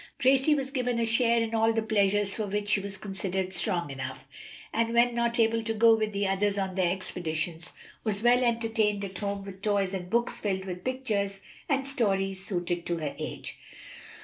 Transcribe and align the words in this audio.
Gracie 0.19 0.55
was 0.55 0.71
given 0.71 0.97
a 0.97 1.05
share 1.05 1.43
in 1.43 1.53
all 1.53 1.73
the 1.73 1.81
pleasures 1.83 2.33
for 2.35 2.47
which 2.47 2.69
she 2.69 2.79
was 2.79 2.97
considered 2.97 3.53
strong 3.53 3.91
enough, 3.91 4.27
and 4.73 4.95
when 4.95 5.13
not 5.13 5.39
able 5.39 5.61
to 5.61 5.75
go 5.75 5.93
with 5.93 6.11
the 6.11 6.25
others 6.27 6.57
on 6.57 6.73
their 6.73 6.91
expeditions, 6.91 7.71
was 8.03 8.23
well 8.23 8.43
entertained 8.43 9.05
at 9.05 9.19
home 9.19 9.43
with 9.45 9.61
toys 9.61 9.93
and 9.93 10.09
books 10.09 10.39
filled 10.39 10.65
with 10.65 10.83
pictures 10.83 11.41
and 11.69 11.85
stories 11.87 12.43
suited 12.43 12.83
to 12.83 12.97
her 12.97 13.13
age. 13.19 13.59